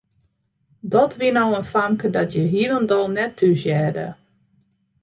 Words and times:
Dat 0.93 1.13
wie 1.19 1.31
no 1.37 1.45
in 1.59 1.67
famke 1.73 2.07
dat 2.17 2.31
hjir 2.33 2.49
hielendal 2.53 3.05
net 3.17 3.33
thúshearde. 3.39 4.07